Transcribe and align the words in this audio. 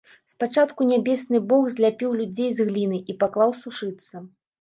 Спачатку 0.31 0.85
нябесны 0.91 1.41
бог 1.51 1.67
зляпіў 1.75 2.15
людзей 2.21 2.49
з 2.61 2.65
гліны 2.71 2.99
і 3.13 3.17
паклаў 3.21 3.53
сушыцца. 3.61 4.23